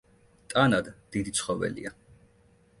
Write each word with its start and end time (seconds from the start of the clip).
ტანად 0.53 0.89
დიდი 1.17 1.35
ცხოველია. 1.43 1.95